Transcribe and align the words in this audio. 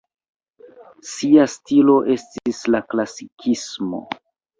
Sia 1.09 1.43
stilo 1.55 1.97
estis 2.13 2.63
la 2.77 2.81
klasikismo. 2.95 4.01